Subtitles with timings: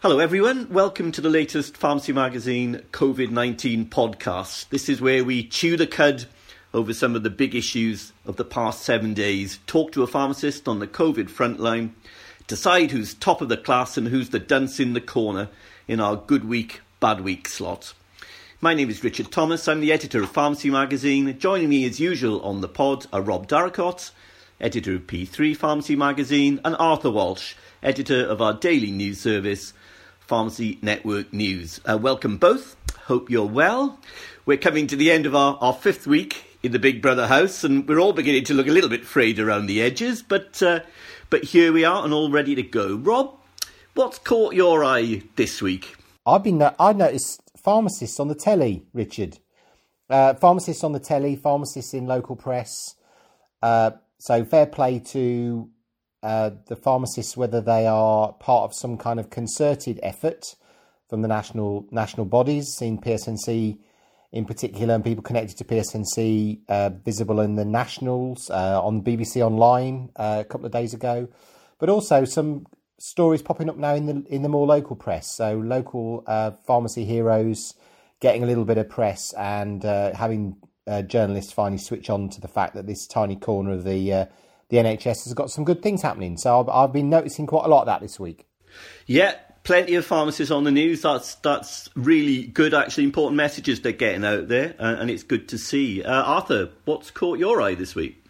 [0.00, 0.68] Hello, everyone.
[0.70, 4.68] Welcome to the latest Pharmacy Magazine COVID 19 podcast.
[4.68, 6.26] This is where we chew the cud
[6.72, 10.68] over some of the big issues of the past seven days, talk to a pharmacist
[10.68, 11.90] on the COVID frontline,
[12.46, 15.48] decide who's top of the class and who's the dunce in the corner
[15.88, 17.92] in our good week, bad week slot.
[18.60, 19.66] My name is Richard Thomas.
[19.66, 21.36] I'm the editor of Pharmacy Magazine.
[21.40, 24.12] Joining me as usual on the pod are Rob Darracott,
[24.60, 29.72] editor of P3 Pharmacy Magazine, and Arthur Walsh, editor of our daily news service,
[30.28, 31.80] Pharmacy Network News.
[31.88, 32.76] Uh, welcome both.
[33.06, 33.98] Hope you're well.
[34.44, 37.64] We're coming to the end of our, our fifth week in the Big Brother house,
[37.64, 40.80] and we're all beginning to look a little bit frayed around the edges, but, uh,
[41.30, 42.96] but here we are and all ready to go.
[42.96, 43.38] Rob,
[43.94, 45.96] what's caught your eye this week?
[46.26, 49.38] I've been, I noticed pharmacists on the telly, Richard.
[50.10, 52.96] Uh, pharmacists on the telly, pharmacists in local press.
[53.62, 55.70] Uh, so fair play to
[56.22, 60.56] uh, the pharmacists, whether they are part of some kind of concerted effort
[61.08, 63.78] from the national national bodies, seen PSNC
[64.32, 69.40] in particular, and people connected to PSNC uh, visible in the nationals uh, on BBC
[69.40, 71.28] Online uh, a couple of days ago,
[71.78, 72.66] but also some
[72.98, 75.36] stories popping up now in the in the more local press.
[75.36, 77.74] So local uh, pharmacy heroes
[78.20, 80.56] getting a little bit of press and having
[81.06, 84.26] journalists finally switch on to the fact that this tiny corner of the
[84.68, 86.36] the NHS has got some good things happening.
[86.36, 88.46] So I've, I've been noticing quite a lot of that this week.
[89.06, 91.02] Yeah, plenty of pharmacists on the news.
[91.02, 95.48] That's that's really good, actually, important messages they're getting out there, uh, and it's good
[95.48, 96.02] to see.
[96.02, 98.22] Uh, Arthur, what's caught your eye this week?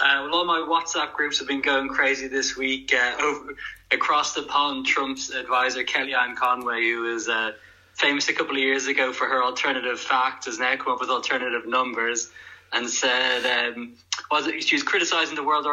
[0.00, 2.92] Uh, well, all my WhatsApp groups have been going crazy this week.
[2.94, 3.54] Uh, over,
[3.90, 7.52] across the pond, Trump's advisor Kellyanne Conway, who was uh,
[7.94, 11.10] famous a couple of years ago for her alternative facts, has now come up with
[11.10, 12.30] alternative numbers
[12.72, 13.94] and said um,
[14.30, 15.66] was it, she was criticizing the World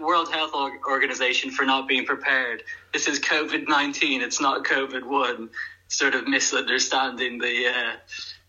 [0.00, 0.52] World Health
[0.88, 2.62] Organization for not being prepared.
[2.92, 4.22] This is COVID nineteen.
[4.22, 5.50] It's not COVID one.
[5.88, 7.92] Sort of misunderstanding the uh,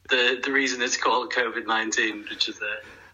[0.10, 2.66] the the reason it's called COVID nineteen, which is uh,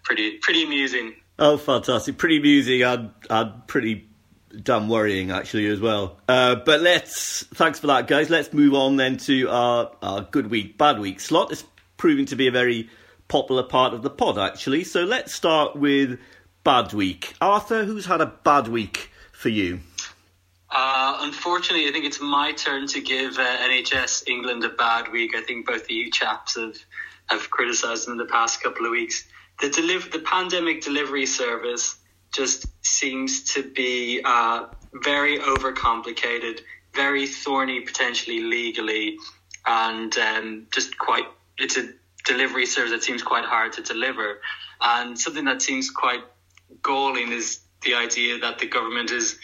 [0.03, 1.16] pretty pretty amusing.
[1.40, 2.18] Oh, fantastic!
[2.18, 4.09] Pretty amusing and and pretty
[4.63, 6.18] damn worrying actually as well.
[6.28, 8.30] Uh, but let's thanks for that, guys.
[8.30, 11.52] Let's move on then to our, our good week, bad week slot.
[11.52, 11.63] It's
[11.96, 12.90] proving to be a very
[13.27, 14.83] popular part of the pod, actually.
[14.83, 16.19] So let's start with
[16.63, 17.33] bad week.
[17.41, 19.79] Arthur, who's had a bad week for you?
[20.69, 25.35] Uh, unfortunately, I think it's my turn to give uh, NHS England a bad week.
[25.35, 26.77] I think both of you chaps have
[27.27, 29.25] have criticised them in the past couple of weeks.
[29.61, 31.97] The deliver the pandemic delivery service
[32.33, 36.61] just seems to be uh, very overcomplicated,
[36.94, 39.17] very thorny potentially legally,
[39.65, 41.25] and um, just quite
[41.57, 41.89] it's a
[42.27, 44.41] delivery service that seems quite hard to deliver.
[44.81, 46.23] And something that seems quite
[46.83, 49.39] galling is the idea that the government is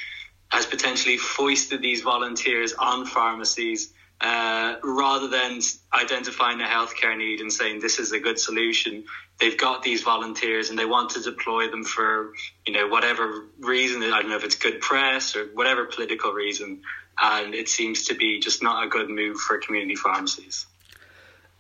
[0.50, 5.60] has potentially foisted these volunteers on pharmacies uh, rather than
[5.94, 9.04] identifying a healthcare need and saying this is a good solution.
[9.40, 12.34] They've got these volunteers and they want to deploy them for
[12.66, 14.04] you know whatever reason.
[14.04, 16.82] I don't know if it's good press or whatever political reason,
[17.22, 20.68] and it seems to be just not a good move for community pharmacies.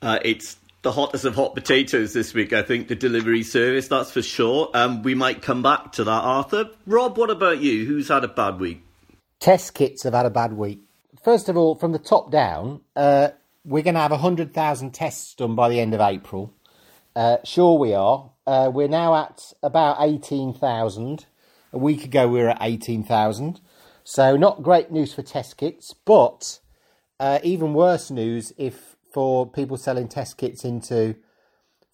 [0.01, 4.11] Uh, it's the hottest of hot potatoes this week, I think, the delivery service, that's
[4.11, 4.69] for sure.
[4.73, 6.69] Um, we might come back to that, Arthur.
[6.85, 7.85] Rob, what about you?
[7.85, 8.83] Who's had a bad week?
[9.39, 10.81] Test kits have had a bad week.
[11.23, 13.29] First of all, from the top down, uh,
[13.63, 16.53] we're going to have 100,000 tests done by the end of April.
[17.15, 18.31] Uh, sure, we are.
[18.45, 21.25] Uh, we're now at about 18,000.
[21.71, 23.61] A week ago, we were at 18,000.
[24.03, 26.59] So, not great news for test kits, but
[27.21, 31.15] uh, even worse news if for people selling test kits into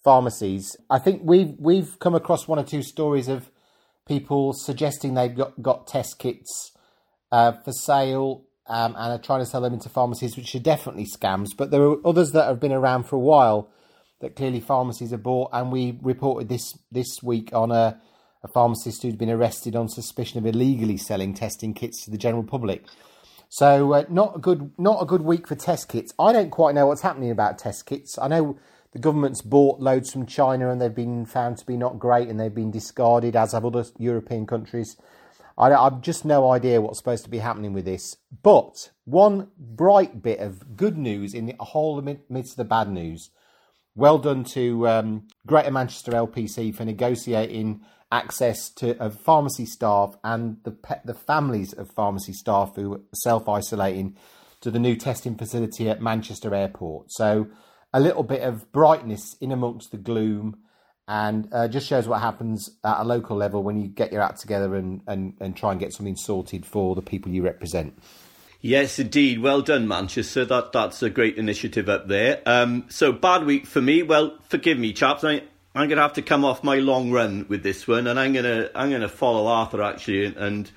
[0.03, 0.77] pharmacies.
[0.89, 3.51] I think we've we've come across one or two stories of
[4.07, 6.71] people suggesting they've got, got test kits
[7.31, 11.05] uh, for sale um, and are trying to sell them into pharmacies, which are definitely
[11.05, 11.49] scams.
[11.55, 13.69] But there are others that have been around for a while
[14.21, 15.49] that clearly pharmacies have bought.
[15.53, 18.01] And we reported this this week on a,
[18.43, 22.43] a pharmacist who's been arrested on suspicion of illegally selling testing kits to the general
[22.43, 22.85] public.
[23.49, 26.13] So uh, not a good not a good week for test kits.
[26.19, 28.17] I don't quite know what's happening about test kits.
[28.19, 28.59] I know
[28.93, 32.39] the government's bought loads from China and they've been found to be not great and
[32.39, 34.95] they've been discarded, as have other European countries.
[35.57, 38.17] I, I've just no idea what's supposed to be happening with this.
[38.43, 43.31] But one bright bit of good news in the whole midst of the bad news.
[43.95, 50.57] Well done to um, Greater Manchester LPC for negotiating access to of pharmacy staff and
[50.63, 50.75] the
[51.05, 54.15] the families of pharmacy staff who are self isolating
[54.61, 57.11] to the new testing facility at Manchester Airport.
[57.11, 57.47] So
[57.93, 60.57] a little bit of brightness in amongst the gloom,
[61.07, 64.39] and uh, just shows what happens at a local level when you get your act
[64.39, 67.97] together and, and, and try and get something sorted for the people you represent.
[68.61, 69.41] Yes, indeed.
[69.41, 70.43] Well done, Manchester.
[70.45, 72.41] That that's a great initiative up there.
[72.45, 74.03] Um, so bad week for me.
[74.03, 75.23] Well, forgive me, chaps.
[75.23, 75.43] I,
[75.75, 78.33] I'm going to have to come off my long run with this one, and I'm
[78.33, 80.69] going to I'm going to follow Arthur actually and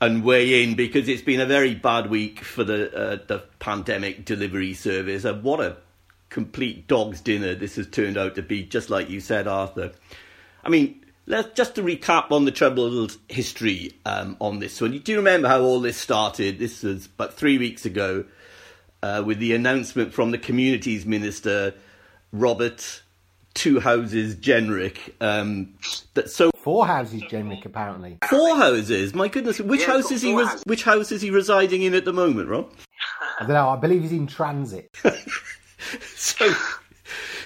[0.00, 4.24] and weigh in because it's been a very bad week for the uh, the pandemic
[4.24, 5.24] delivery service.
[5.24, 5.76] And what a
[6.30, 8.64] complete dog's dinner this has turned out to be.
[8.64, 9.92] Just like you said, Arthur.
[10.64, 14.92] I mean, let's just to recap on the troubled history um, on this one.
[14.92, 16.58] You do remember how all this started?
[16.58, 18.24] This was about three weeks ago
[19.02, 21.74] uh, with the announcement from the communities minister
[22.32, 23.02] Robert
[23.54, 25.74] Two Houses Jenrick um,
[26.14, 29.14] that so four houses Jenrick apparently four houses.
[29.14, 30.34] My goodness, which Yeah, house is he?
[30.34, 32.70] Res- which house is he residing in at the moment, Rob?
[33.40, 34.90] I don't know I believe he's in transit
[36.16, 36.52] So,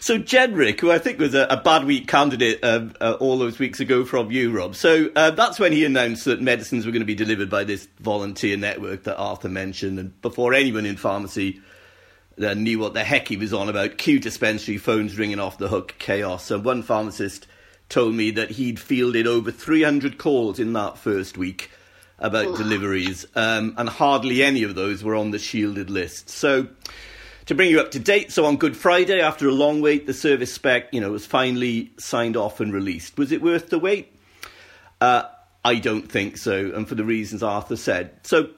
[0.00, 3.58] so Jenrick, who I think was a, a bad week candidate um, uh, all those
[3.58, 4.76] weeks ago from you, Rob.
[4.76, 7.88] So uh, that's when he announced that medicines were going to be delivered by this
[8.00, 11.60] volunteer network that Arthur mentioned, and before anyone in pharmacy
[12.42, 15.68] uh, knew what the heck he was on about, Q dispensary phones ringing off the
[15.68, 16.44] hook, chaos.
[16.44, 17.46] So one pharmacist
[17.88, 21.70] told me that he'd fielded over 300 calls in that first week
[22.18, 26.28] about deliveries, um, and hardly any of those were on the shielded list.
[26.28, 26.66] So
[27.46, 30.12] to bring you up to date, so on Good Friday, after a long wait, the
[30.12, 33.16] service spec, you know, was finally signed off and released.
[33.16, 34.12] Was it worth the wait?
[35.00, 35.22] Uh,
[35.64, 38.10] I don't think so, and for the reasons Arthur said.
[38.22, 38.50] So,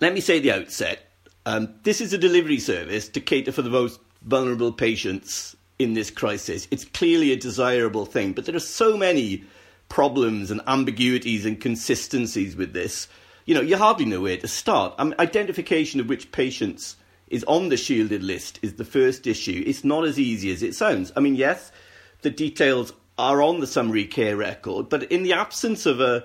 [0.00, 1.11] let me say at the outset,
[1.46, 6.10] um, this is a delivery service to cater for the most vulnerable patients in this
[6.10, 6.68] crisis.
[6.70, 9.44] It's clearly a desirable thing, but there are so many
[9.88, 13.08] problems and ambiguities and consistencies with this.
[13.44, 14.98] You know, you hardly know where to start.
[14.98, 16.96] Mean, identification of which patients
[17.28, 19.64] is on the shielded list is the first issue.
[19.66, 21.12] It's not as easy as it sounds.
[21.16, 21.72] I mean, yes,
[22.20, 26.24] the details are on the summary care record, but in the absence of a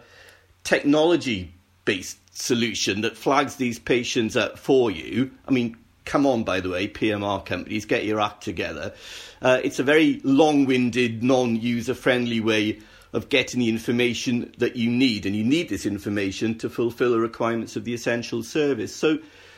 [0.63, 1.53] technology
[1.85, 5.75] based solution that flags these patients up for you, I mean,
[6.05, 8.93] come on, by the way, PMR companies, get your act together.
[9.41, 12.79] Uh, it's a very long winded, non user friendly way
[13.13, 17.19] of getting the information that you need, and you need this information to fulfil the
[17.19, 18.95] requirements of the essential service.
[18.95, 19.17] So,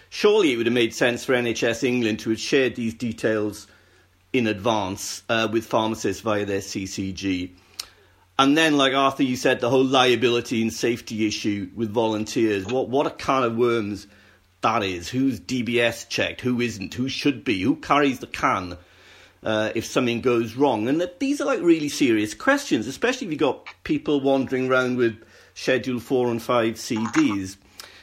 [0.10, 3.68] surely it would have made sense for NHS England to have shared these details
[4.32, 7.52] in advance uh, with pharmacists via their CCG.
[8.40, 12.66] And then, like Arthur, you said, the whole liability and safety issue with volunteers.
[12.66, 14.08] What what a can of worms
[14.62, 15.10] that is.
[15.10, 16.40] Who's DBS checked?
[16.40, 16.94] Who isn't?
[16.94, 17.62] Who should be?
[17.62, 18.78] Who carries the can
[19.44, 20.88] uh, if something goes wrong?
[20.88, 24.96] And that these are like really serious questions, especially if you've got people wandering around
[24.96, 25.22] with
[25.54, 27.58] Schedule 4 and 5 CDs.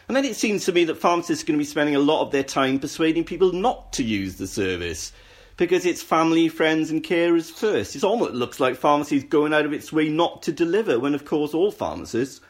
[0.07, 2.21] And then it seems to me that pharmacists are going to be spending a lot
[2.21, 5.13] of their time persuading people not to use the service
[5.57, 7.97] because it's family, friends, and carers first.
[7.97, 11.25] It almost looks like pharmacies going out of its way not to deliver, when of
[11.25, 12.41] course all pharmacists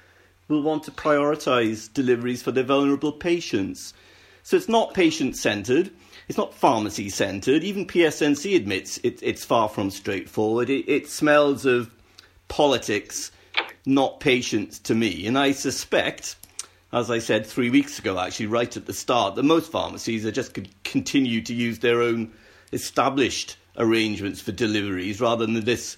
[0.48, 3.94] will want to prioritise deliveries for their vulnerable patients.
[4.42, 5.90] So it's not patient centred,
[6.28, 7.64] it's not pharmacy centred.
[7.64, 10.70] Even PSNC admits it, it's far from straightforward.
[10.70, 11.90] It, it smells of
[12.48, 13.30] politics,
[13.84, 15.26] not patients to me.
[15.26, 16.36] And I suspect
[16.92, 20.30] as I said three weeks ago, actually, right at the start, that most pharmacies are
[20.30, 22.32] just could continue to use their own
[22.72, 25.96] established arrangements for deliveries rather than this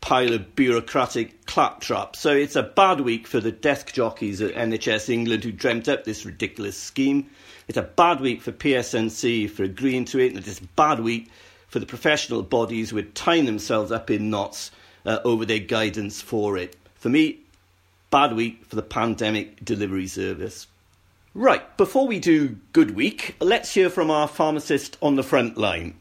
[0.00, 2.14] pile of bureaucratic claptrap.
[2.16, 6.04] So it's a bad week for the desk jockeys at NHS England who dreamt up
[6.04, 7.28] this ridiculous scheme.
[7.68, 11.30] It's a bad week for PSNC for agreeing to it, and it's a bad week
[11.68, 14.70] for the professional bodies who are tying themselves up in knots
[15.04, 16.76] uh, over their guidance for it.
[16.94, 17.40] For me,
[18.10, 20.68] bad week for the pandemic delivery service.
[21.34, 25.98] Right, before we do Good Week, let's hear from our pharmacist on the front line.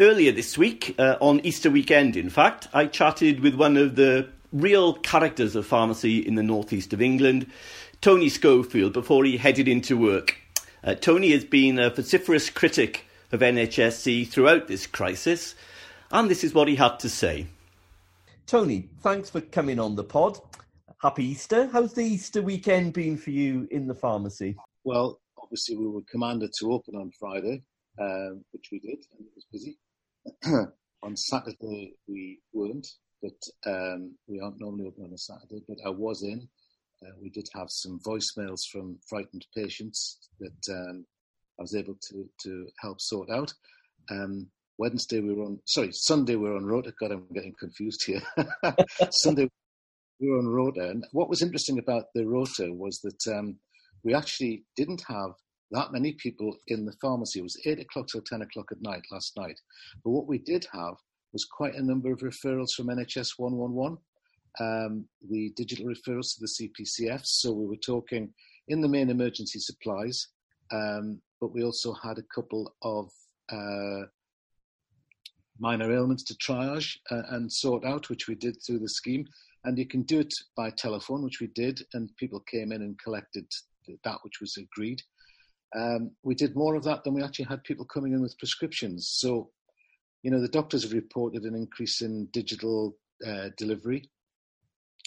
[0.00, 4.28] Earlier this week, uh, on Easter weekend, in fact, I chatted with one of the
[4.52, 7.50] real characters of pharmacy in the northeast of England,
[8.00, 10.36] Tony Schofield, before he headed into work.
[10.84, 15.56] Uh, Tony has been a vociferous critic of NHSE throughout this crisis,
[16.12, 17.48] and this is what he had to say.
[18.46, 20.38] Tony, thanks for coming on the pod.
[21.02, 21.68] Happy Easter.
[21.72, 24.54] How's the Easter weekend been for you in the pharmacy?
[24.84, 27.64] Well, obviously, we were commanded to open on Friday,
[28.00, 29.76] um, which we did, and it was busy.
[31.02, 32.86] on Saturday, we weren't,
[33.22, 36.48] but um, we aren't normally open on a Saturday, but I was in.
[37.02, 41.06] Uh, we did have some voicemails from frightened patients that um,
[41.58, 43.52] I was able to, to help sort out.
[44.10, 44.48] Um,
[44.78, 46.92] Wednesday we were on, sorry, Sunday we were on rota.
[47.00, 48.22] God, I'm getting confused here.
[49.10, 49.48] Sunday
[50.20, 50.88] we were on rota.
[50.88, 53.56] And what was interesting about the rota was that um,
[54.04, 55.32] we actually didn't have
[55.70, 57.40] that many people in the pharmacy.
[57.40, 59.60] It was 8 o'clock till 10 o'clock at night last night.
[60.04, 60.94] But what we did have
[61.32, 63.98] was quite a number of referrals from NHS 111,
[64.60, 67.26] um, the digital referrals to the CPCS.
[67.26, 68.32] So we were talking
[68.68, 70.28] in the main emergency supplies,
[70.70, 73.10] Um, but we also had a couple of
[73.50, 74.06] uh,
[75.58, 79.26] minor ailments to triage uh, and sort out, which we did through the scheme.
[79.64, 82.98] And you can do it by telephone, which we did, and people came in and
[82.98, 83.46] collected
[84.04, 85.02] that which was agreed.
[85.76, 89.08] Um, we did more of that than we actually had people coming in with prescriptions.
[89.08, 89.50] So,
[90.22, 92.96] you know, the doctors have reported an increase in digital
[93.26, 94.08] uh, delivery,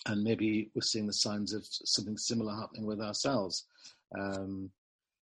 [0.08, 3.66] and maybe we're seeing the signs of something similar happening with ourselves.
[4.18, 4.72] Um,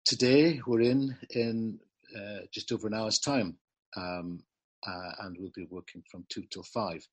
[0.05, 1.79] today, we're in in
[2.15, 3.57] uh, just over an hour's time,
[3.95, 4.39] um,
[4.87, 7.05] uh, and we'll be working from two till five.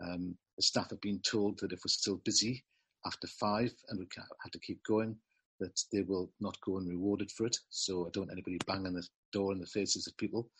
[0.00, 2.64] Um, the staff have been told that if we're still busy
[3.06, 4.06] after five and we
[4.42, 5.16] have to keep going,
[5.60, 7.56] that they will not go unrewarded for it.
[7.70, 10.50] So I don't want anybody banging the door in the faces of people.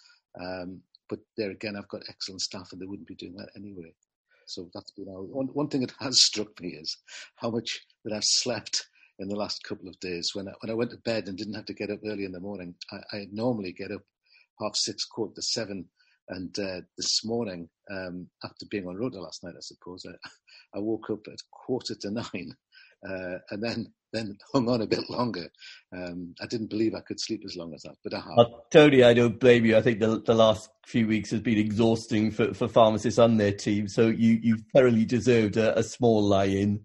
[0.40, 3.92] Um, but there again, I've got excellent staff and they wouldn't be doing that anyway.
[4.46, 6.96] So that's been our, one, one thing that has struck me is
[7.36, 8.86] how much that I've slept
[9.18, 10.30] in the last couple of days.
[10.34, 12.32] When I, when I went to bed and didn't have to get up early in
[12.32, 14.02] the morning, I, I normally get up
[14.60, 15.86] half six, quarter to seven.
[16.28, 20.12] And uh, this morning, um, after being on rota last night, I suppose, I,
[20.76, 22.54] I woke up at quarter to nine
[23.08, 25.48] uh, and then then hung on a bit longer.
[25.94, 28.38] Um, I didn't believe I could sleep as long as that, but I have.
[28.38, 29.76] Uh, Tony, I don't blame you.
[29.76, 33.52] I think the, the last few weeks has been exhausting for, for pharmacists and their
[33.52, 33.88] team.
[33.88, 36.84] So you, you thoroughly deserved a, a small lie-in.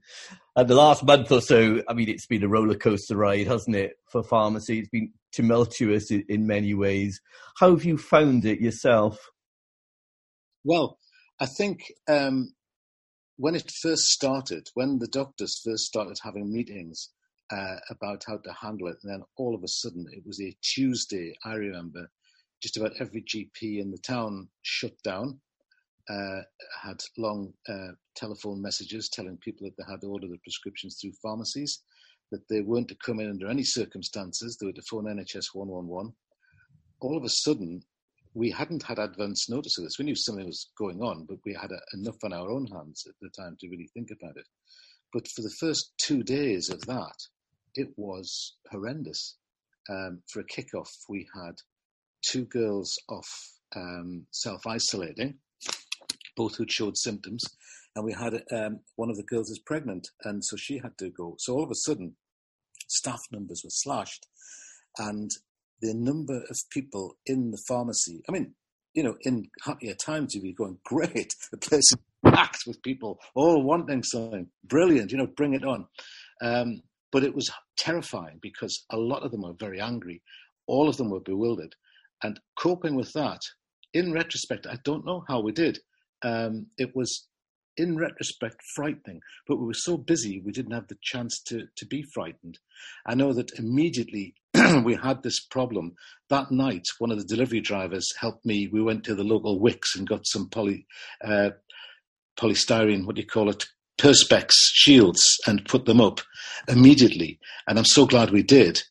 [0.58, 3.76] And the last month or so, I mean, it's been a roller coaster ride, hasn't
[3.76, 4.80] it, for pharmacy?
[4.80, 7.20] It's been tumultuous in, in many ways.
[7.60, 9.20] How have you found it yourself?
[10.64, 10.98] Well,
[11.40, 12.54] I think um,
[13.38, 17.10] when it first started, when the doctors first started having meetings
[17.52, 20.56] uh, about how to handle it, and then all of a sudden it was a
[20.62, 22.10] Tuesday, I remember,
[22.62, 25.40] just about every GP in the town shut down,
[26.10, 26.42] uh,
[26.82, 31.14] had long uh, telephone messages telling people that they had to order the prescriptions through
[31.22, 31.82] pharmacies,
[32.32, 36.14] that they weren't to come in under any circumstances, they were to phone NHS 111.
[37.02, 37.84] All of a sudden,
[38.34, 39.98] we hadn't had advance notice of this.
[39.98, 43.06] We knew something was going on, but we had a, enough on our own hands
[43.08, 44.46] at the time to really think about it.
[45.14, 47.16] But for the first two days of that,
[47.76, 49.36] it was horrendous.
[49.90, 51.56] Um, for a kickoff, we had
[52.24, 53.30] two girls off
[53.76, 55.36] um, self isolating,
[56.36, 57.44] both who showed symptoms,
[57.96, 61.10] and we had um, one of the girls is pregnant, and so she had to
[61.10, 61.36] go.
[61.40, 62.16] So all of a sudden,
[62.88, 64.26] staff numbers were slashed,
[64.98, 65.30] and
[65.82, 68.24] the number of people in the pharmacy.
[68.28, 68.56] I mean,
[68.94, 73.20] you know, in happier times, you'd be going, great, the place is packed with people
[73.36, 74.48] all wanting something.
[74.64, 75.86] Brilliant, you know, bring it on.
[76.42, 76.82] Um,
[77.16, 80.22] but it was terrifying because a lot of them were very angry.
[80.68, 81.74] All of them were bewildered.
[82.22, 83.40] And coping with that,
[83.94, 85.80] in retrospect, I don't know how we did.
[86.24, 87.26] Um, it was,
[87.78, 89.22] in retrospect, frightening.
[89.48, 92.60] But we were so busy, we didn't have the chance to, to be frightened.
[93.06, 94.34] I know that immediately
[94.84, 95.94] we had this problem.
[96.30, 98.68] That night, one of the delivery drivers helped me.
[98.68, 100.86] We went to the local Wickes and got some poly,
[101.24, 101.52] uh,
[102.38, 103.64] polystyrene, what do you call it,
[103.98, 106.22] perspex shields and put them up
[106.68, 107.40] immediately.
[107.68, 108.82] And I'm so glad we did.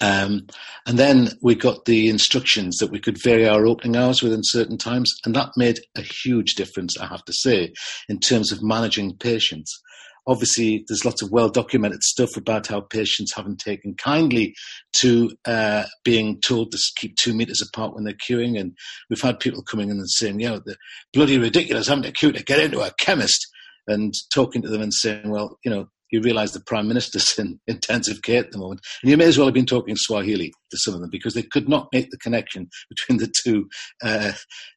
[0.00, 0.48] Um,
[0.86, 4.76] and then we got the instructions that we could vary our opening hours within certain
[4.76, 5.12] times.
[5.24, 7.72] And that made a huge difference, I have to say,
[8.08, 9.80] in terms of managing patients
[10.26, 14.54] obviously there's lots of well documented stuff about how patients haven't taken kindly
[14.94, 18.58] to uh, being told to keep two meters apart when they're queuing.
[18.58, 18.76] And
[19.10, 20.76] we've had people coming in and saying, yeah, the
[21.12, 23.46] bloody ridiculous having to queue to get into a chemist
[23.86, 27.58] and talking to them and saying, well, you know, you realize the prime minister's in
[27.66, 28.80] intensive care at the moment.
[29.02, 31.42] And you may as well have been talking Swahili to some of them because they
[31.42, 33.68] could not make the connection between the two
[34.02, 34.32] uh,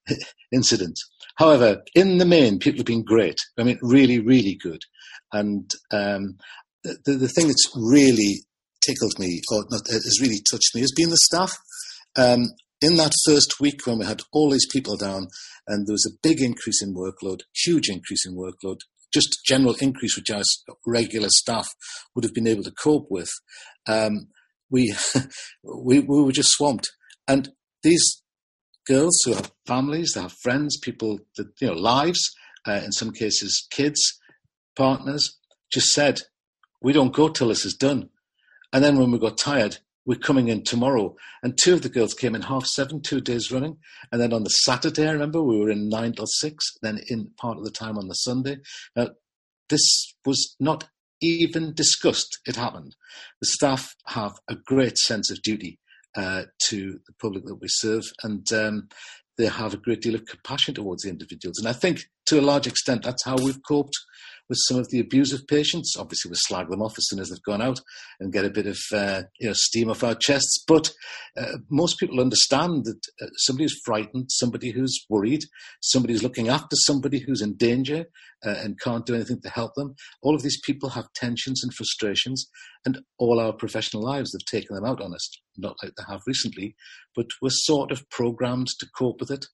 [0.52, 1.04] incidents.
[1.38, 3.38] However, in the main, people have been great.
[3.60, 4.82] I mean, really, really good.
[5.34, 6.38] And um,
[6.84, 8.46] the, the thing that's really
[8.86, 11.52] tickled me, or not, has really touched me, has been the staff.
[12.18, 12.46] Um,
[12.82, 15.28] in that first week when we had all these people down
[15.68, 18.78] and there was a big increase in workload, huge increase in workload,
[19.16, 20.44] just general increase which our
[20.86, 21.68] regular staff
[22.14, 23.32] would have been able to cope with,
[23.88, 24.28] um,
[24.70, 24.94] we,
[25.64, 26.88] we, we were just swamped.
[27.28, 27.50] And
[27.82, 28.22] these
[28.86, 32.32] girls who have families, they have friends, people that, you know, lives,
[32.68, 34.20] uh, in some cases kids,
[34.76, 35.40] partners,
[35.72, 36.22] just said,
[36.82, 38.10] we don't go till this is done.
[38.74, 41.16] And then when we got tired, we're coming in tomorrow.
[41.44, 43.78] And two of the girls came in half seven, two days running.
[44.12, 47.32] And then on the Saturday, I remember we were in nine till six, then in
[47.38, 48.58] part of the time on the Sunday.
[48.96, 49.10] Now,
[49.70, 50.88] this was not
[51.22, 52.40] even discussed.
[52.46, 52.96] It happened.
[53.42, 55.80] The staff have a great sense of duty
[56.16, 58.04] uh, to the public that we serve.
[58.24, 58.90] And um,
[59.38, 61.58] they have a great deal of compassion towards the individuals.
[61.58, 63.96] And I think to a large extent, that's how we've coped
[64.50, 65.96] with some of the abusive patients.
[65.98, 67.80] Obviously, we slag them off as soon as they've gone out
[68.20, 70.64] and get a bit of uh, you know steam off our chests.
[70.68, 70.92] But
[71.38, 75.44] uh, most people understand that uh, somebody who's frightened, somebody who's worried,
[75.82, 78.06] somebody who's looking after somebody who's in danger
[78.46, 79.96] uh, and can't do anything to help them.
[80.22, 82.48] All of these people have tensions and frustrations,
[82.86, 85.30] and all our professional lives have taken them out on us.
[85.58, 86.76] Not like they have recently,
[87.16, 89.46] but we're sort of programmed to cope with it.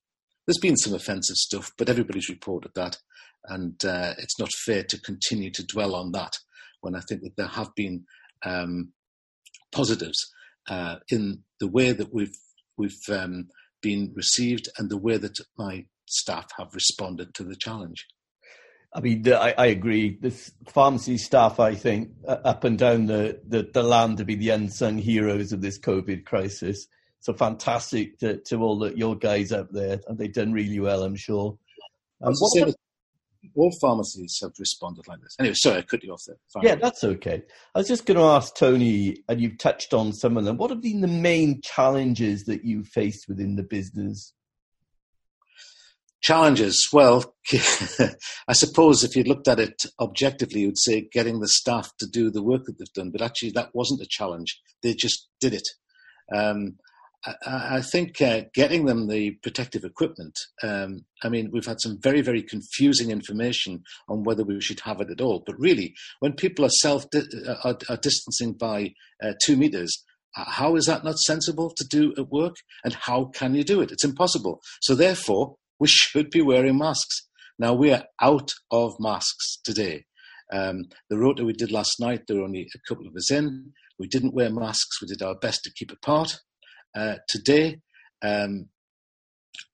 [0.46, 2.98] There's been some offensive stuff, but everybody's reported that.
[3.46, 6.34] And uh, it's not fair to continue to dwell on that
[6.82, 8.06] when I think that there have been
[8.44, 8.92] um,
[9.72, 10.32] positives
[10.70, 12.36] uh, in the way that we've
[12.78, 13.48] we've um,
[13.82, 18.08] been received and the way that my staff have responded to the challenge.
[18.94, 20.18] I mean, I, I agree.
[20.20, 20.32] The
[20.68, 24.98] pharmacy staff, I think, up and down the, the, the land to be the unsung
[24.98, 26.88] heroes of this COVID crisis.
[27.22, 31.04] So fantastic to, to all the, your guys out there, and they've done really well,
[31.04, 31.58] I'm sure.
[32.24, 32.76] Um, about,
[33.56, 35.36] all pharmacies have responded like this.
[35.40, 36.38] Anyway, sorry, I cut you off there.
[36.64, 37.44] Yeah, that's okay.
[37.76, 40.58] I was just going to ask Tony, and you've touched on some of them.
[40.58, 44.34] What have been the main challenges that you faced within the business?
[46.22, 46.88] Challenges.
[46.94, 47.36] Well,
[48.48, 52.08] I suppose if you looked at it objectively, you would say getting the staff to
[52.08, 53.12] do the work that they've done.
[53.12, 54.60] But actually, that wasn't a challenge.
[54.84, 55.68] They just did it.
[56.36, 56.78] Um,
[57.24, 60.36] I, think uh, getting them the protective equipment.
[60.64, 65.02] Um, I mean, we've had some very, very confusing information on whether we should have
[65.02, 65.44] it at all.
[65.46, 67.22] But really, when people are self uh,
[67.64, 72.32] are, are distancing by uh, two meters, how is that not sensible to do at
[72.32, 72.56] work?
[72.84, 73.92] And how can you do it?
[73.92, 74.62] It's impossible.
[74.82, 77.28] So therefore, we should be wearing masks.
[77.60, 80.06] Now we are out of masks today.
[80.52, 83.74] Um, the rota we did last night, there were only a couple of us in.
[84.00, 85.02] We didn't wear masks.
[85.02, 86.40] We did our best to keep apart.
[86.96, 87.80] Uh, today,
[88.22, 88.68] um,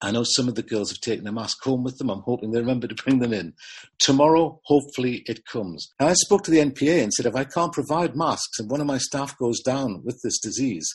[0.00, 2.10] I know some of the girls have taken a mask home with them.
[2.10, 3.54] I'm hoping they remember to bring them in.
[3.98, 5.92] Tomorrow, hopefully, it comes.
[6.00, 8.80] Now, I spoke to the NPA and said, if I can't provide masks and one
[8.80, 10.88] of my staff goes down with this disease,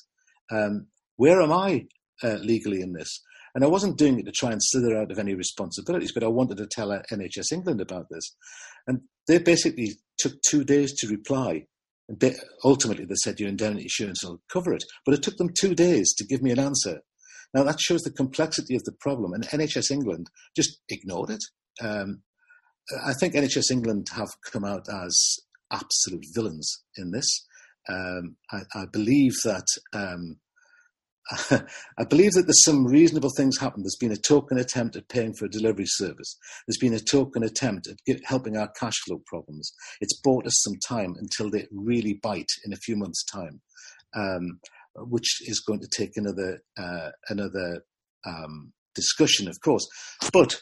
[0.51, 0.87] um,
[1.17, 1.87] where am I
[2.23, 3.21] uh, legally in this?
[3.55, 6.27] And I wasn't doing it to try and slither out of any responsibilities, but I
[6.27, 8.35] wanted to tell NHS England about this.
[8.87, 11.67] And they basically took two days to reply
[12.09, 14.83] they, ultimately, they said your indemnity insurance will cover it.
[15.05, 16.99] But it took them two days to give me an answer.
[17.53, 21.43] Now, that shows the complexity of the problem, and NHS England just ignored it.
[21.81, 22.23] Um,
[23.05, 25.37] I think NHS England have come out as
[25.71, 27.45] absolute villains in this.
[27.87, 30.37] Um, I, I, believe that um,
[31.51, 33.85] I believe that there's some reasonable things happened.
[33.85, 36.37] There's been a token attempt at paying for a delivery service.
[36.67, 39.71] There's been a token attempt at get, helping our cash flow problems.
[40.01, 43.61] It's bought us some time until they really bite in a few months' time,
[44.15, 44.59] um,
[44.95, 47.85] which is going to take another uh, another
[48.25, 49.87] um, discussion, of course.
[50.33, 50.61] But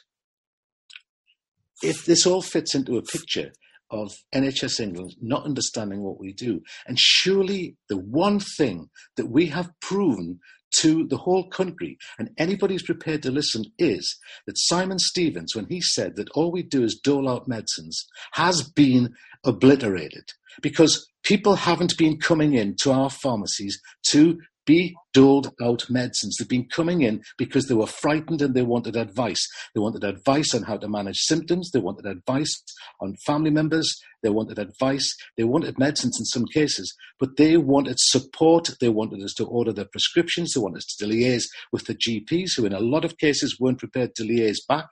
[1.81, 3.51] if this all fits into a picture
[3.91, 6.61] of NHS England not understanding what we do.
[6.87, 10.39] And surely the one thing that we have proven
[10.77, 15.65] to the whole country, and anybody who's prepared to listen, is that Simon Stevens, when
[15.65, 20.23] he said that all we do is dole out medicines, has been obliterated
[20.61, 26.37] because people haven't been coming in to our pharmacies to be doled out medicines.
[26.37, 29.45] They've been coming in because they were frightened and they wanted advice.
[29.73, 31.71] They wanted advice on how to manage symptoms.
[31.71, 32.63] They wanted advice
[32.99, 33.93] on family members.
[34.23, 35.15] They wanted advice.
[35.37, 38.69] They wanted medicines in some cases, but they wanted support.
[38.79, 40.53] They wanted us to order their prescriptions.
[40.53, 43.79] They wanted us to liaise with the GPs, who in a lot of cases weren't
[43.79, 44.85] prepared to liaise back.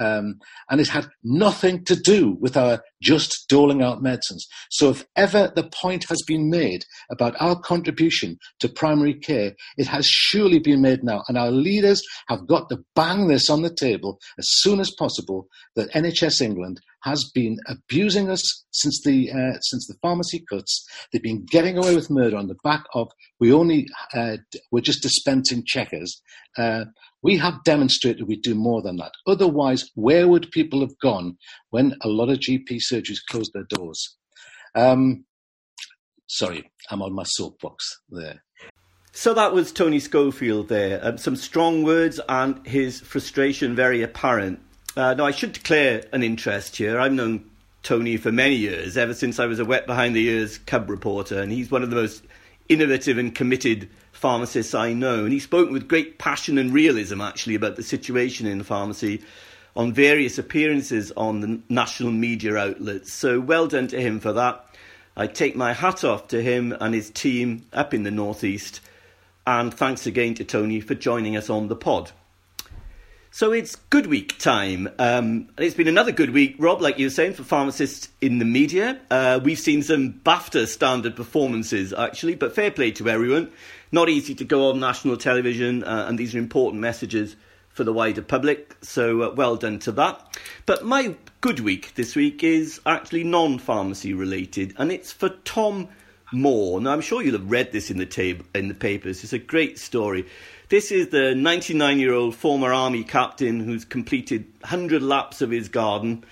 [0.00, 0.38] Um,
[0.70, 4.46] and it had nothing to do with our just doling out medicines.
[4.70, 9.86] So if ever the point has been made about our contribution to primary care, it
[9.86, 11.22] has surely been made now.
[11.28, 15.46] And our leaders have got to bang this on the table as soon as possible
[15.76, 20.86] that NHS England has been abusing us since the uh, since the pharmacy cuts.
[21.12, 24.38] They've been getting away with murder on the back of we only uh,
[24.72, 26.20] we're just dispensing checkers.
[26.58, 26.86] Uh,
[27.22, 29.12] we have demonstrated we do more than that.
[29.26, 31.36] Otherwise, where would people have gone
[31.70, 34.16] when a lot of GP surgeries closed their doors?
[34.74, 35.24] Um,
[36.26, 38.42] sorry, I'm on my soapbox there.
[39.12, 40.98] So that was Tony Schofield there.
[41.00, 44.60] Um, some strong words and his frustration very apparent.
[44.96, 47.00] Uh, now, I should declare an interest here.
[47.00, 47.50] I've known
[47.82, 51.40] Tony for many years, ever since I was a wet behind the ears cub reporter,
[51.40, 52.22] and he's one of the most
[52.68, 55.24] innovative and committed pharmacists I know.
[55.24, 59.22] And he spoke with great passion and realism, actually, about the situation in pharmacy
[59.76, 63.12] on various appearances on the national media outlets.
[63.12, 64.64] So well done to him for that.
[65.16, 68.80] I take my hat off to him and his team up in the Northeast.
[69.46, 72.12] And thanks again to Tony for joining us on the pod.
[73.34, 74.88] So it's good week time.
[74.96, 78.44] Um, it's been another good week, Rob, like you were saying, for pharmacists in the
[78.44, 79.00] media.
[79.10, 83.50] Uh, we've seen some BAFTA standard performances, actually, but fair play to everyone.
[83.90, 87.34] Not easy to go on national television, uh, and these are important messages
[87.70, 90.38] for the wider public, so uh, well done to that.
[90.64, 95.88] But my good week this week is actually non pharmacy related, and it's for Tom
[96.32, 96.80] Moore.
[96.80, 99.24] Now, I'm sure you'll have read this in the, tab- in the papers.
[99.24, 100.26] It's a great story.
[100.70, 105.68] This is the 99 year old former army captain who's completed 100 laps of his
[105.68, 106.24] garden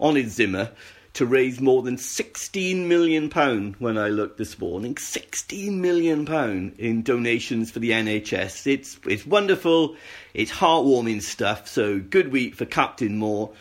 [0.00, 0.72] on his Zimmer
[1.12, 4.96] to raise more than 16 million pound when I looked this morning.
[4.96, 9.94] 16 million pound in donations for the NHS it's it's wonderful.
[10.34, 11.68] It's heartwarming stuff.
[11.68, 13.52] So good week for Captain Moore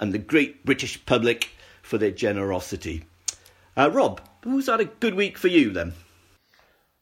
[0.00, 1.50] and the great British public
[1.82, 3.04] for their generosity.
[3.76, 5.92] Uh, Rob who's had a good week for you then?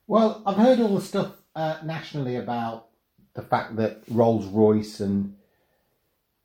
[0.08, 2.88] Well I've heard all the stuff uh, nationally about
[3.34, 5.36] the fact that Rolls Royce and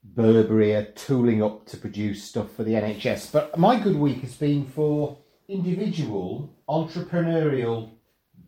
[0.03, 3.31] Burberry are tooling up to produce stuff for the NHS.
[3.31, 5.17] But my good week has been for
[5.47, 7.91] individual entrepreneurial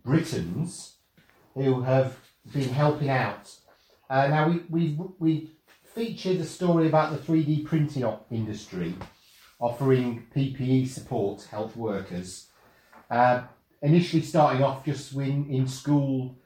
[0.03, 0.95] Britons
[1.53, 2.17] who have
[2.53, 3.53] been helping out.
[4.09, 5.51] Uh, now we we we
[5.83, 8.95] featured a story about the 3D printing industry
[9.59, 12.47] offering PPE support to health workers.
[13.09, 13.43] Uh,
[13.81, 16.37] initially starting off just in, in school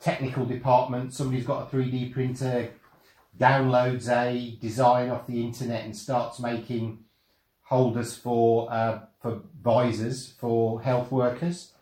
[0.00, 2.70] technical department, somebody's got a 3D printer,
[3.38, 7.04] downloads a design off the internet and starts making
[7.62, 11.72] holders for uh, for visors for health workers.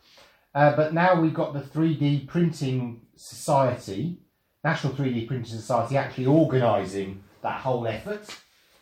[0.53, 4.19] Uh, but now we've got the 3D Printing Society,
[4.63, 8.25] National 3D Printing Society, actually organising that whole effort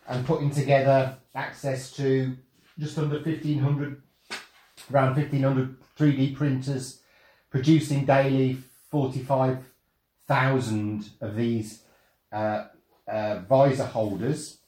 [0.08, 2.38] and putting together access to
[2.78, 4.02] just under 1,500,
[4.91, 7.02] around 1,500 3D printers,
[7.50, 8.58] producing daily
[8.94, 11.82] 45,000 of these
[12.32, 12.68] uh,
[13.08, 14.60] uh, visor holders,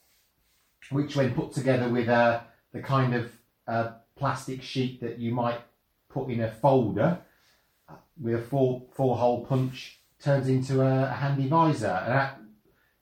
[0.90, 2.40] which, when put together with uh,
[2.74, 3.32] the kind of
[3.68, 5.60] uh, plastic sheet that you might
[6.10, 7.20] put in a folder
[7.88, 11.86] uh, with a four four hole punch, turns into a, a handy visor.
[11.86, 12.42] And that,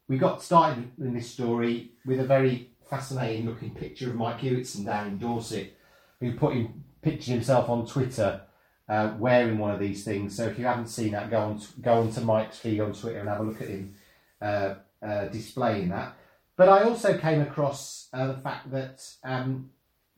[0.10, 4.84] we got started in this story with a very fascinating looking picture of Mike Hewitson
[4.84, 5.72] down in Dorset,
[6.20, 8.42] who put him pictured himself on Twitter
[8.90, 10.36] uh, wearing one of these things.
[10.36, 13.20] So if you haven't seen that, go on go on to Mike's feed on Twitter
[13.20, 13.96] and have a look at him
[14.42, 16.16] uh, uh, displaying that.
[16.56, 19.72] But I also came across uh, the fact that um,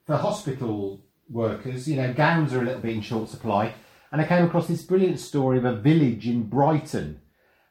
[0.06, 3.74] for hospital workers, you know, gowns are a little bit in short supply,
[4.12, 7.22] and I came across this brilliant story of a village in Brighton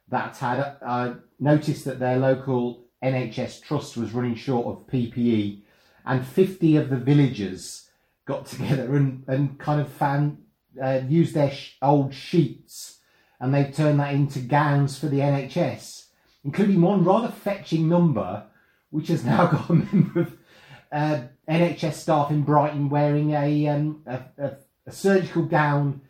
[0.09, 5.61] that had uh, noticed that their local NHS trust was running short of PPE,
[6.07, 7.89] and 50 of the villagers
[8.27, 10.39] got together and, and kind of found
[10.81, 12.95] uh, their sh- old sheets
[13.41, 16.07] and they turned that into gowns for the NHS,
[16.45, 18.45] including one rather fetching number,
[18.91, 20.39] which has now got a member of
[20.93, 24.53] uh, NHS staff in Brighton wearing a, um, a, a,
[24.87, 26.01] a, surgical gown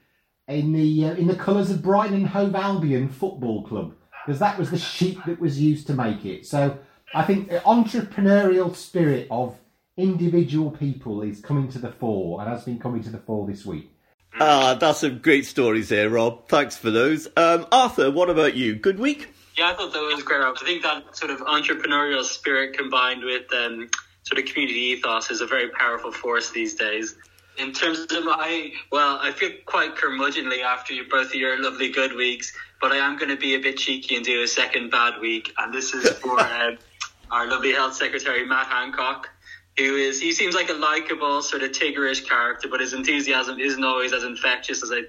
[0.47, 4.59] in the uh, in the colours of Brighton and Hove Albion Football Club, because that
[4.59, 6.47] was the sheet that was used to make it.
[6.47, 6.79] So
[7.15, 9.57] I think the entrepreneurial spirit of
[9.97, 13.65] individual people is coming to the fore and has been coming to the fore this
[13.65, 13.94] week.
[14.41, 16.49] Ah, that's some great stories there, Rob.
[16.49, 17.29] Thanks for those.
[17.37, 18.75] Um, Arthur, what about you?
[18.75, 19.33] Good week?
[19.57, 20.41] Yeah, I thought that was great.
[20.41, 20.57] Rob.
[20.61, 23.89] I think that sort of entrepreneurial spirit combined with um,
[24.25, 27.15] sort of community ethos is a very powerful force these days.
[27.59, 32.17] In terms of my, well, I feel quite curmudgeonly after both of your lovely good
[32.17, 35.21] weeks, but I am going to be a bit cheeky and do a second bad
[35.21, 36.79] week, and this is for um,
[37.31, 39.31] our lovely health secretary Matt Hancock
[39.77, 43.85] who is he seems like a likable sort of Tiggerish character, but his enthusiasm isn't
[43.85, 45.03] always as infectious as I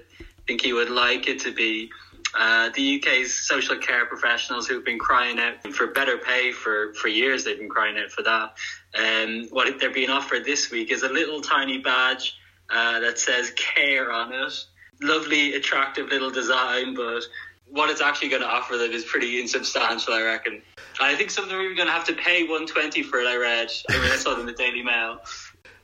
[0.46, 1.90] think he would like it to be.
[2.38, 7.08] Uh, the UK's social care professionals who've been crying out for better pay for, for
[7.08, 8.54] years, they've been crying out for that.
[8.94, 12.36] Um, what they're being offered this week is a little tiny badge
[12.68, 14.52] uh, that says care on it.
[15.00, 17.22] Lovely, attractive little design, but
[17.68, 20.62] what it's actually going to offer them is pretty insubstantial, I reckon.
[21.00, 23.26] I think some of them are even going to have to pay 120 for it.
[23.26, 23.70] I read.
[23.90, 25.20] I mean, I saw it in the Daily Mail.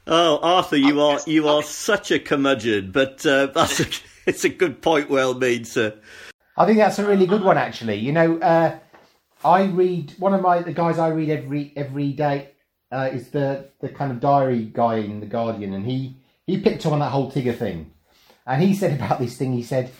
[0.06, 3.86] Oh, Arthur, you are you are such a curmudgeon, but uh, that's a,
[4.26, 5.94] it's a good point, well made, sir.
[6.56, 7.96] I think that's a really good one, actually.
[7.96, 8.78] You know, uh,
[9.44, 12.50] I read one of my the guys I read every every day
[12.90, 16.16] uh, is the the kind of diary guy in the Guardian, and he
[16.46, 17.92] he picked up on that whole Tigger thing,
[18.46, 19.52] and he said about this thing.
[19.52, 19.90] He said.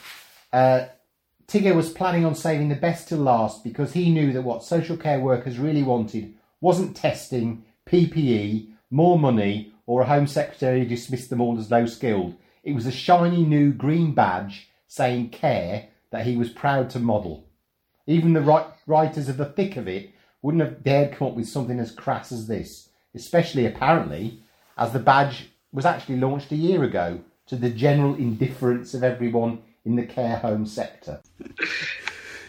[1.52, 4.96] Tigger was planning on saving the best to last because he knew that what social
[4.96, 11.28] care workers really wanted wasn't testing, PPE, more money, or a Home Secretary who dismissed
[11.28, 12.36] them all as low skilled.
[12.64, 17.44] It was a shiny new green badge saying care that he was proud to model.
[18.06, 20.08] Even the writers of the thick of it
[20.40, 24.40] wouldn't have dared come up with something as crass as this, especially apparently
[24.78, 29.60] as the badge was actually launched a year ago to the general indifference of everyone
[29.84, 31.20] in the care home sector.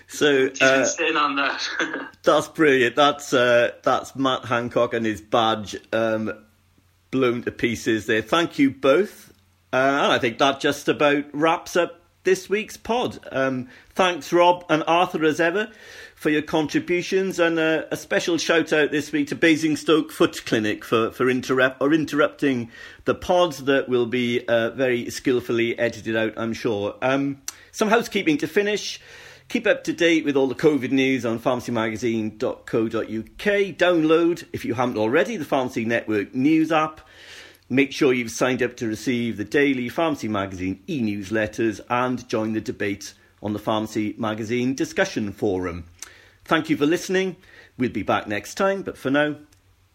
[0.07, 1.67] So uh, in on that.
[2.23, 2.95] that's brilliant.
[2.95, 6.31] That's uh, that's Matt Hancock and his badge um,
[7.09, 8.21] blown to pieces there.
[8.21, 9.33] Thank you both,
[9.71, 13.19] uh, and I think that just about wraps up this week's pod.
[13.31, 15.71] Um, thanks, Rob and Arthur, as ever,
[16.15, 20.85] for your contributions, and uh, a special shout out this week to Basingstoke Foot Clinic
[20.85, 22.71] for for interrupt or interrupting
[23.05, 26.33] the pods that will be uh, very skillfully edited out.
[26.37, 26.95] I'm sure.
[27.01, 28.99] Um, some housekeeping to finish.
[29.49, 33.77] Keep up to date with all the COVID news on pharmacymagazine.co.uk.
[33.77, 37.01] Download, if you haven't already, the Pharmacy Network news app.
[37.73, 42.53] Make sure you've signed up to receive the daily Pharmacy Magazine e newsletters and join
[42.53, 45.85] the debate on the Pharmacy Magazine discussion forum.
[46.45, 47.35] Thank you for listening.
[47.75, 49.37] We'll be back next time, but for now,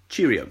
[0.09, 0.49] cheerio.